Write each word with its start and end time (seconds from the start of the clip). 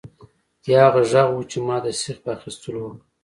یا 0.69 0.79
هغه 0.85 1.01
غږ 1.11 1.27
و 1.35 1.47
چې 1.51 1.57
ما 1.67 1.77
د 1.83 1.87
سیخ 2.01 2.17
په 2.23 2.29
اخیستلو 2.37 2.79
وکړ 2.85 2.99